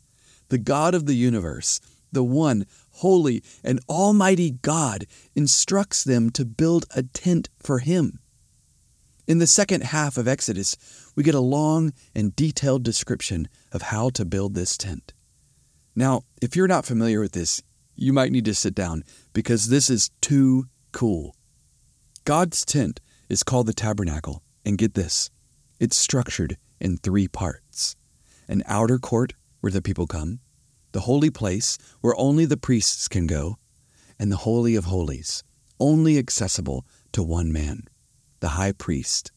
the 0.49 0.59
God 0.59 0.93
of 0.93 1.07
the 1.07 1.15
universe 1.15 1.81
the 2.11 2.23
one 2.23 2.67
holy 2.97 3.41
and 3.63 3.79
almighty 3.89 4.51
God 4.51 5.07
instructs 5.33 6.03
them 6.03 6.29
to 6.29 6.45
build 6.45 6.85
a 6.95 7.01
tent 7.01 7.49
for 7.57 7.79
him. 7.79 8.19
In 9.25 9.39
the 9.39 9.47
second 9.47 9.85
half 9.85 10.19
of 10.19 10.27
Exodus, 10.27 10.77
we 11.15 11.23
get 11.23 11.33
a 11.33 11.39
long 11.39 11.93
and 12.13 12.35
detailed 12.35 12.83
description 12.83 13.47
of 13.71 13.81
how 13.81 14.11
to 14.11 14.23
build 14.23 14.53
this 14.53 14.77
tent. 14.77 15.13
Now, 15.95 16.23
if 16.41 16.55
you're 16.55 16.67
not 16.67 16.85
familiar 16.85 17.19
with 17.19 17.33
this, 17.33 17.61
you 17.95 18.13
might 18.13 18.31
need 18.31 18.45
to 18.45 18.55
sit 18.55 18.73
down 18.73 19.03
because 19.33 19.67
this 19.67 19.89
is 19.89 20.09
too 20.21 20.65
cool. 20.91 21.35
God's 22.25 22.65
tent 22.65 22.99
is 23.29 23.43
called 23.43 23.67
the 23.67 23.73
tabernacle, 23.73 24.41
and 24.65 24.77
get 24.77 24.93
this 24.93 25.29
it's 25.79 25.97
structured 25.97 26.57
in 26.79 26.97
three 26.97 27.27
parts 27.27 27.95
an 28.47 28.63
outer 28.65 28.99
court 28.99 29.33
where 29.61 29.71
the 29.71 29.81
people 29.81 30.05
come, 30.05 30.39
the 30.91 31.01
holy 31.01 31.29
place 31.29 31.77
where 32.01 32.15
only 32.17 32.45
the 32.45 32.57
priests 32.57 33.07
can 33.07 33.25
go, 33.25 33.57
and 34.19 34.31
the 34.31 34.37
Holy 34.37 34.75
of 34.75 34.85
Holies, 34.85 35.43
only 35.79 36.17
accessible 36.17 36.85
to 37.13 37.23
one 37.23 37.51
man, 37.51 37.83
the 38.41 38.49
high 38.49 38.73
priest. 38.73 39.31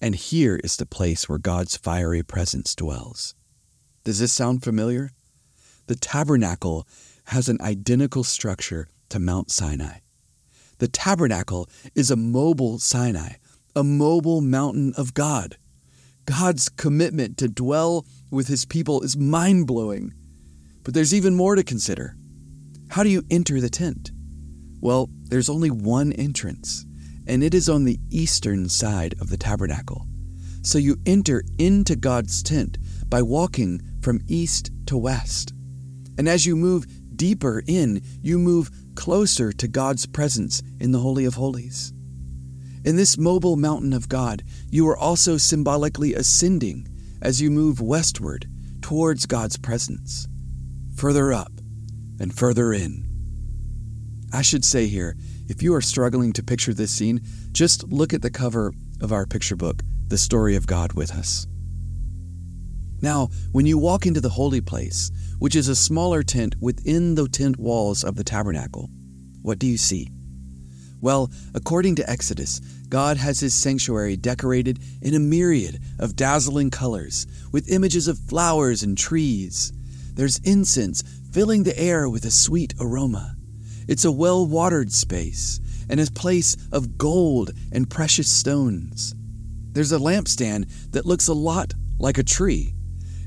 And 0.00 0.14
here 0.14 0.60
is 0.62 0.76
the 0.76 0.86
place 0.86 1.28
where 1.28 1.38
God's 1.38 1.76
fiery 1.76 2.22
presence 2.22 2.74
dwells. 2.74 3.34
Does 4.04 4.20
this 4.20 4.32
sound 4.32 4.62
familiar? 4.62 5.10
The 5.86 5.94
tabernacle 5.94 6.86
has 7.26 7.48
an 7.48 7.60
identical 7.60 8.24
structure 8.24 8.88
to 9.08 9.20
Mount 9.20 9.50
Sinai. 9.50 9.98
The 10.78 10.88
tabernacle 10.88 11.68
is 11.94 12.10
a 12.10 12.16
mobile 12.16 12.78
Sinai, 12.78 13.34
a 13.74 13.84
mobile 13.84 14.40
mountain 14.40 14.92
of 14.96 15.14
God. 15.14 15.56
God's 16.24 16.68
commitment 16.68 17.38
to 17.38 17.48
dwell 17.48 18.04
with 18.30 18.48
his 18.48 18.64
people 18.64 19.02
is 19.02 19.16
mind 19.16 19.66
blowing. 19.68 20.12
But 20.82 20.94
there's 20.94 21.14
even 21.14 21.36
more 21.36 21.54
to 21.54 21.62
consider. 21.62 22.16
How 22.88 23.02
do 23.02 23.08
you 23.08 23.22
enter 23.30 23.60
the 23.60 23.70
tent? 23.70 24.10
Well, 24.80 25.08
there's 25.24 25.48
only 25.48 25.70
one 25.70 26.12
entrance, 26.12 26.84
and 27.26 27.42
it 27.42 27.54
is 27.54 27.68
on 27.68 27.84
the 27.84 27.98
eastern 28.10 28.68
side 28.68 29.14
of 29.20 29.30
the 29.30 29.36
tabernacle. 29.36 30.06
So 30.62 30.78
you 30.78 30.96
enter 31.06 31.44
into 31.58 31.94
God's 31.94 32.42
tent 32.42 32.76
by 33.08 33.22
walking 33.22 33.80
from 34.00 34.20
east 34.26 34.70
to 34.86 34.96
west. 34.96 35.52
And 36.18 36.28
as 36.28 36.46
you 36.46 36.56
move 36.56 36.86
deeper 37.16 37.62
in, 37.66 38.02
you 38.22 38.38
move 38.38 38.70
closer 38.94 39.52
to 39.52 39.68
God's 39.68 40.06
presence 40.06 40.62
in 40.80 40.92
the 40.92 41.00
Holy 41.00 41.24
of 41.24 41.34
Holies. 41.34 41.92
In 42.84 42.96
this 42.96 43.18
mobile 43.18 43.56
mountain 43.56 43.92
of 43.92 44.08
God, 44.08 44.42
you 44.70 44.88
are 44.88 44.96
also 44.96 45.36
symbolically 45.36 46.14
ascending 46.14 46.88
as 47.20 47.40
you 47.40 47.50
move 47.50 47.80
westward 47.80 48.46
towards 48.80 49.26
God's 49.26 49.56
presence 49.56 50.28
further 50.96 51.32
up, 51.32 51.52
and 52.18 52.36
further 52.36 52.72
in. 52.72 53.04
I 54.32 54.42
should 54.42 54.64
say 54.64 54.86
here, 54.86 55.14
If 55.48 55.62
you 55.62 55.74
are 55.74 55.80
struggling 55.80 56.32
to 56.32 56.42
picture 56.42 56.74
this 56.74 56.90
scene, 56.90 57.20
just 57.52 57.84
look 57.84 58.12
at 58.12 58.22
the 58.22 58.30
cover 58.30 58.72
of 59.00 59.12
our 59.12 59.26
picture 59.26 59.56
book, 59.56 59.82
The 60.08 60.18
Story 60.18 60.56
of 60.56 60.66
God 60.66 60.94
with 60.94 61.12
Us. 61.12 61.46
Now, 63.02 63.28
when 63.52 63.66
you 63.66 63.78
walk 63.78 64.06
into 64.06 64.20
the 64.20 64.30
holy 64.30 64.60
place, 64.60 65.10
which 65.38 65.54
is 65.54 65.68
a 65.68 65.76
smaller 65.76 66.22
tent 66.22 66.54
within 66.60 67.14
the 67.14 67.28
tent 67.28 67.58
walls 67.58 68.02
of 68.04 68.16
the 68.16 68.24
tabernacle, 68.24 68.88
what 69.42 69.58
do 69.58 69.66
you 69.66 69.76
see? 69.76 70.10
Well, 71.00 71.30
according 71.54 71.96
to 71.96 72.10
Exodus, 72.10 72.60
God 72.88 73.16
has 73.16 73.40
his 73.40 73.54
sanctuary 73.54 74.16
decorated 74.16 74.78
in 75.02 75.14
a 75.14 75.20
myriad 75.20 75.78
of 75.98 76.16
dazzling 76.16 76.70
colors, 76.70 77.26
with 77.52 77.70
images 77.70 78.08
of 78.08 78.18
flowers 78.18 78.82
and 78.82 78.96
trees. 78.96 79.72
There's 80.14 80.38
incense 80.38 81.02
filling 81.30 81.64
the 81.64 81.78
air 81.78 82.08
with 82.08 82.24
a 82.24 82.30
sweet 82.30 82.74
aroma. 82.80 83.36
It's 83.86 84.04
a 84.04 84.12
well 84.12 84.46
watered 84.46 84.90
space 84.90 85.60
and 85.88 86.00
a 86.00 86.10
place 86.10 86.56
of 86.72 86.96
gold 86.96 87.52
and 87.72 87.90
precious 87.90 88.30
stones. 88.30 89.14
There's 89.72 89.92
a 89.92 89.98
lampstand 89.98 90.90
that 90.92 91.06
looks 91.06 91.28
a 91.28 91.34
lot 91.34 91.74
like 91.98 92.18
a 92.18 92.24
tree. 92.24 92.72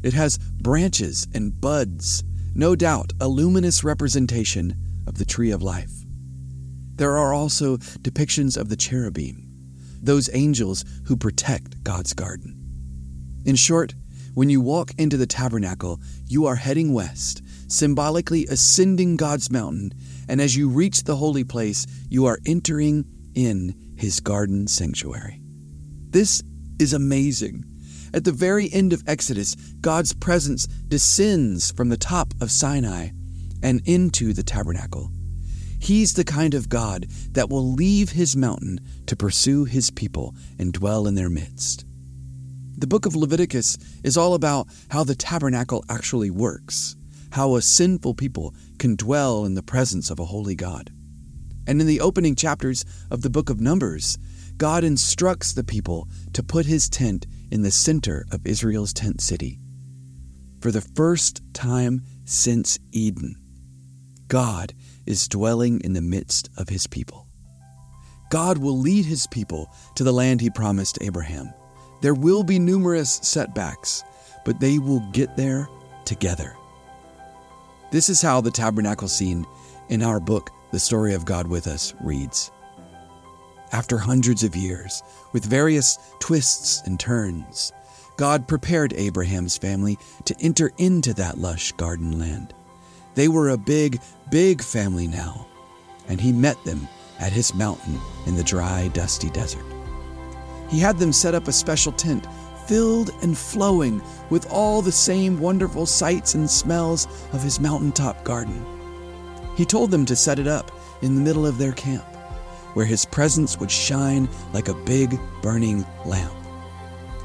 It 0.03 0.13
has 0.13 0.37
branches 0.37 1.27
and 1.33 1.59
buds, 1.59 2.23
no 2.53 2.75
doubt 2.75 3.13
a 3.19 3.27
luminous 3.27 3.83
representation 3.83 4.75
of 5.07 5.17
the 5.17 5.25
tree 5.25 5.51
of 5.51 5.61
life. 5.61 5.91
There 6.95 7.17
are 7.17 7.33
also 7.33 7.77
depictions 7.77 8.57
of 8.57 8.69
the 8.69 8.75
cherubim, 8.75 9.47
those 10.01 10.29
angels 10.33 10.83
who 11.05 11.15
protect 11.15 11.83
God's 11.83 12.13
garden. 12.13 12.55
In 13.45 13.55
short, 13.55 13.95
when 14.33 14.49
you 14.49 14.61
walk 14.61 14.91
into 14.97 15.17
the 15.17 15.25
tabernacle, 15.25 15.99
you 16.27 16.45
are 16.45 16.55
heading 16.55 16.93
west, 16.93 17.41
symbolically 17.67 18.45
ascending 18.47 19.17
God's 19.17 19.51
mountain, 19.51 19.93
and 20.27 20.39
as 20.39 20.55
you 20.55 20.69
reach 20.69 21.03
the 21.03 21.15
holy 21.15 21.43
place, 21.43 21.85
you 22.09 22.25
are 22.25 22.39
entering 22.45 23.05
in 23.33 23.75
his 23.97 24.19
garden 24.19 24.67
sanctuary. 24.67 25.41
This 26.09 26.41
is 26.79 26.93
amazing. 26.93 27.65
At 28.13 28.23
the 28.23 28.31
very 28.31 28.71
end 28.71 28.93
of 28.93 29.03
Exodus, 29.07 29.55
God's 29.81 30.13
presence 30.13 30.65
descends 30.65 31.71
from 31.71 31.89
the 31.89 31.97
top 31.97 32.33
of 32.41 32.51
Sinai 32.51 33.09
and 33.61 33.81
into 33.85 34.33
the 34.33 34.43
tabernacle. 34.43 35.11
He's 35.79 36.13
the 36.13 36.23
kind 36.23 36.53
of 36.53 36.69
God 36.69 37.07
that 37.31 37.49
will 37.49 37.73
leave 37.73 38.11
his 38.11 38.35
mountain 38.35 38.79
to 39.05 39.15
pursue 39.15 39.65
his 39.65 39.91
people 39.91 40.35
and 40.57 40.73
dwell 40.73 41.07
in 41.07 41.15
their 41.15 41.29
midst. 41.29 41.85
The 42.77 42.87
book 42.87 43.05
of 43.05 43.15
Leviticus 43.15 43.77
is 44.03 44.17
all 44.17 44.33
about 44.33 44.67
how 44.89 45.03
the 45.03 45.15
tabernacle 45.15 45.83
actually 45.89 46.29
works, 46.29 46.95
how 47.31 47.55
a 47.55 47.61
sinful 47.61 48.15
people 48.15 48.53
can 48.77 48.95
dwell 48.95 49.45
in 49.45 49.53
the 49.53 49.63
presence 49.63 50.09
of 50.09 50.19
a 50.19 50.25
holy 50.25 50.55
God. 50.55 50.91
And 51.67 51.79
in 51.79 51.87
the 51.87 52.01
opening 52.01 52.35
chapters 52.35 52.83
of 53.11 53.21
the 53.21 53.29
book 53.29 53.49
of 53.49 53.61
Numbers, 53.61 54.17
God 54.57 54.83
instructs 54.83 55.53
the 55.53 55.63
people 55.63 56.07
to 56.33 56.43
put 56.43 56.65
his 56.65 56.89
tent 56.89 57.27
in 57.51 57.61
the 57.61 57.71
center 57.71 58.25
of 58.31 58.45
Israel's 58.45 58.93
tent 58.93 59.21
city. 59.21 59.59
For 60.61 60.71
the 60.71 60.81
first 60.81 61.41
time 61.53 62.03
since 62.25 62.77
Eden, 62.91 63.35
God 64.27 64.73
is 65.05 65.27
dwelling 65.27 65.81
in 65.81 65.93
the 65.93 66.01
midst 66.01 66.49
of 66.57 66.69
his 66.69 66.85
people. 66.85 67.27
God 68.29 68.57
will 68.59 68.77
lead 68.77 69.05
his 69.05 69.25
people 69.27 69.73
to 69.95 70.03
the 70.03 70.11
land 70.13 70.39
he 70.39 70.49
promised 70.49 70.99
Abraham. 71.01 71.51
There 72.01 72.13
will 72.13 72.43
be 72.43 72.59
numerous 72.59 73.19
setbacks, 73.23 74.03
but 74.45 74.59
they 74.59 74.77
will 74.77 74.99
get 75.11 75.35
there 75.35 75.67
together. 76.05 76.55
This 77.91 78.07
is 78.07 78.21
how 78.21 78.39
the 78.39 78.51
tabernacle 78.51 79.07
scene 79.07 79.45
in 79.89 80.03
our 80.03 80.19
book, 80.19 80.51
The 80.71 80.79
Story 80.79 81.15
of 81.15 81.25
God 81.25 81.47
with 81.47 81.65
Us, 81.65 81.95
reads. 82.01 82.51
After 83.71 83.97
hundreds 83.97 84.43
of 84.43 84.55
years, 84.55 85.03
with 85.31 85.45
various 85.45 85.99
twists 86.19 86.81
and 86.85 86.99
turns, 86.99 87.71
God 88.17 88.47
prepared 88.47 88.93
Abraham's 88.93 89.57
family 89.57 89.97
to 90.25 90.35
enter 90.41 90.71
into 90.77 91.13
that 91.13 91.37
lush 91.37 91.71
garden 91.73 92.17
land. 92.19 92.53
They 93.15 93.27
were 93.27 93.49
a 93.49 93.57
big, 93.57 94.01
big 94.31 94.63
family 94.63 95.07
now, 95.07 95.47
and 96.07 96.19
he 96.19 96.31
met 96.31 96.61
them 96.63 96.87
at 97.19 97.31
his 97.31 97.53
mountain 97.53 97.99
in 98.25 98.35
the 98.35 98.43
dry, 98.43 98.89
dusty 98.89 99.29
desert. 99.29 99.65
He 100.69 100.79
had 100.79 100.97
them 100.97 101.13
set 101.13 101.35
up 101.35 101.47
a 101.47 101.53
special 101.53 101.91
tent 101.91 102.25
filled 102.65 103.11
and 103.21 103.37
flowing 103.37 104.01
with 104.29 104.49
all 104.51 104.81
the 104.81 104.91
same 104.91 105.39
wonderful 105.39 105.85
sights 105.85 106.35
and 106.35 106.49
smells 106.49 107.07
of 107.33 107.43
his 107.43 107.59
mountaintop 107.59 108.23
garden. 108.23 108.65
He 109.55 109.65
told 109.65 109.91
them 109.91 110.05
to 110.05 110.15
set 110.15 110.39
it 110.39 110.47
up 110.47 110.71
in 111.01 111.15
the 111.15 111.21
middle 111.21 111.45
of 111.45 111.57
their 111.57 111.71
camp, 111.73 112.05
where 112.73 112.85
his 112.85 113.05
presence 113.05 113.59
would 113.59 113.71
shine 113.71 114.29
like 114.53 114.67
a 114.67 114.73
big 114.73 115.19
burning 115.41 115.85
lamp. 116.05 116.33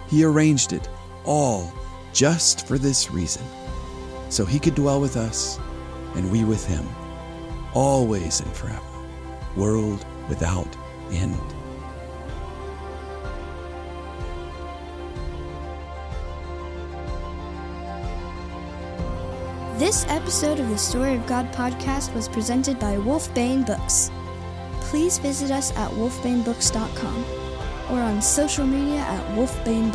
He 0.09 0.25
arranged 0.25 0.73
it 0.73 0.89
all 1.25 1.73
just 2.13 2.67
for 2.67 2.79
this 2.79 3.11
reason 3.11 3.43
so 4.29 4.45
he 4.45 4.59
could 4.59 4.75
dwell 4.75 5.01
with 5.01 5.17
us 5.17 5.59
and 6.15 6.31
we 6.31 6.45
with 6.45 6.65
him, 6.67 6.87
always 7.73 8.41
and 8.41 8.53
forever, 8.53 8.81
world 9.57 10.05
without 10.29 10.77
end. 11.11 11.55
This 19.79 20.07
episode 20.09 20.61
of 20.61 20.69
the 20.69 20.79
Story 20.79 21.15
of 21.15 21.27
God 21.27 21.53
podcast 21.53 22.15
was 22.15 22.29
presented 22.29 22.79
by 22.79 22.95
Wolfbane 22.95 23.67
Books. 23.67 24.11
Please 24.91 25.19
visit 25.19 25.51
us 25.51 25.73
at 25.77 25.91
wolfbanebooks.com 25.93 27.25
or 27.91 28.01
on 28.01 28.23
social 28.23 28.67
media 28.67 29.01
at 29.01 29.27
Wolfbane 29.37 29.93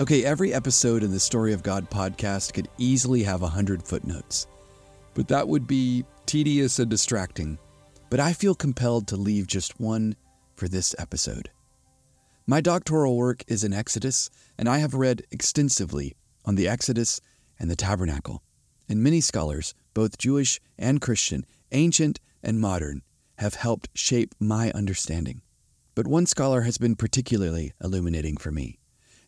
Okay, 0.00 0.24
every 0.24 0.52
episode 0.52 1.04
in 1.04 1.12
the 1.12 1.20
Story 1.20 1.52
of 1.52 1.62
God 1.62 1.88
podcast 1.88 2.52
could 2.52 2.68
easily 2.78 3.22
have 3.22 3.42
a 3.42 3.48
hundred 3.48 3.80
footnotes, 3.80 4.48
but 5.14 5.28
that 5.28 5.46
would 5.46 5.68
be 5.68 6.04
tedious 6.26 6.80
and 6.80 6.90
distracting. 6.90 7.56
But 8.10 8.18
I 8.18 8.32
feel 8.32 8.56
compelled 8.56 9.06
to 9.06 9.16
leave 9.16 9.46
just 9.46 9.78
one 9.78 10.16
for 10.56 10.66
this 10.66 10.96
episode. 10.98 11.48
My 12.44 12.60
doctoral 12.60 13.16
work 13.16 13.44
is 13.46 13.62
in 13.62 13.72
Exodus, 13.72 14.30
and 14.58 14.68
I 14.68 14.78
have 14.78 14.94
read 14.94 15.22
extensively 15.30 16.16
on 16.44 16.56
the 16.56 16.66
Exodus 16.66 17.20
and 17.60 17.70
the 17.70 17.76
tabernacle. 17.76 18.42
And 18.88 19.00
many 19.00 19.20
scholars, 19.20 19.76
both 19.94 20.18
Jewish 20.18 20.60
and 20.76 21.00
Christian, 21.00 21.46
ancient 21.70 22.18
and 22.42 22.60
modern, 22.60 23.02
have 23.38 23.54
helped 23.54 23.90
shape 23.94 24.34
my 24.40 24.72
understanding. 24.72 25.42
But 25.94 26.08
one 26.08 26.26
scholar 26.26 26.62
has 26.62 26.78
been 26.78 26.96
particularly 26.96 27.74
illuminating 27.80 28.38
for 28.38 28.50
me 28.50 28.80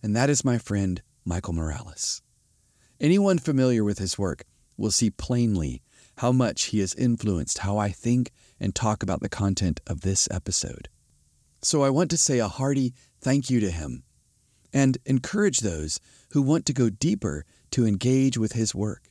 and 0.07 0.15
that 0.15 0.31
is 0.31 0.45
my 0.45 0.57
friend 0.57 1.03
Michael 1.25 1.53
Morales. 1.53 2.23
Anyone 3.01 3.39
familiar 3.39 3.83
with 3.83 3.99
his 3.99 4.17
work 4.17 4.45
will 4.77 4.93
see 4.93 5.11
plainly 5.11 5.83
how 6.19 6.31
much 6.31 6.67
he 6.67 6.79
has 6.79 6.95
influenced 6.95 7.59
how 7.59 7.77
I 7.77 7.89
think 7.89 8.31
and 8.61 8.73
talk 8.73 9.03
about 9.03 9.19
the 9.19 9.29
content 9.29 9.81
of 9.85 10.03
this 10.03 10.29
episode. 10.31 10.89
So 11.61 11.83
I 11.83 11.91
want 11.91 12.09
to 12.13 12.17
say 12.17 12.39
a 12.39 12.47
hearty 12.47 12.95
thank 13.21 13.51
you 13.51 13.59
to 13.59 13.69
him 13.73 14.05
and 14.73 14.97
encourage 15.07 15.59
those 15.59 15.99
who 16.31 16.41
want 16.41 16.67
to 16.67 16.73
go 16.73 16.89
deeper 16.89 17.45
to 17.73 17.85
engage 17.85 18.39
with 18.39 18.53
his 18.53 18.77
work. 18.77 19.11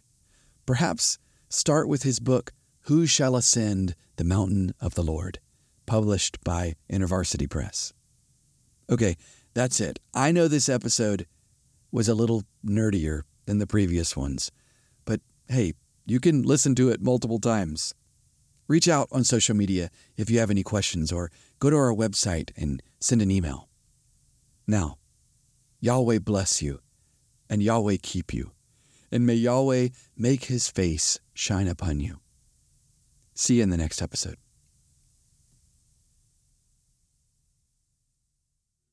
Perhaps 0.65 1.19
start 1.49 1.89
with 1.89 2.03
his 2.03 2.21
book, 2.21 2.53
Who 2.83 3.05
Shall 3.05 3.35
Ascend 3.35 3.95
the 4.15 4.23
Mountain 4.23 4.73
of 4.79 4.95
the 4.95 5.03
Lord, 5.03 5.39
published 5.85 6.41
by 6.45 6.75
InterVarsity 6.89 7.49
Press. 7.49 7.91
Okay, 8.89 9.17
that's 9.55 9.79
it. 9.79 9.99
I 10.13 10.31
know 10.31 10.47
this 10.47 10.69
episode 10.69 11.25
was 11.91 12.07
a 12.07 12.13
little 12.13 12.43
nerdier 12.63 13.21
than 13.45 13.57
the 13.57 13.65
previous 13.65 14.15
ones, 14.15 14.51
but 15.05 15.21
hey, 15.47 15.73
you 16.05 16.19
can 16.19 16.43
listen 16.43 16.75
to 16.75 16.89
it 16.89 17.01
multiple 17.01 17.39
times. 17.39 17.95
Reach 18.67 18.87
out 18.87 19.07
on 19.11 19.23
social 19.23 19.55
media 19.55 19.89
if 20.17 20.29
you 20.29 20.39
have 20.39 20.51
any 20.51 20.61
questions 20.61 21.11
or 21.11 21.31
go 21.59 21.69
to 21.69 21.75
our 21.77 21.93
website 21.93 22.51
and 22.57 22.83
send 22.99 23.21
an 23.21 23.31
email. 23.31 23.69
Now, 24.67 24.97
Yahweh 25.79 26.19
bless 26.19 26.61
you, 26.61 26.79
and 27.49 27.63
Yahweh 27.63 27.97
keep 28.01 28.33
you, 28.33 28.51
and 29.11 29.25
may 29.25 29.35
Yahweh 29.35 29.89
make 30.17 30.45
his 30.45 30.69
face 30.69 31.19
shine 31.33 31.67
upon 31.67 31.99
you. 31.99 32.19
See 33.35 33.57
you 33.57 33.63
in 33.63 33.69
the 33.69 33.77
next 33.77 34.01
episode. 34.01 34.37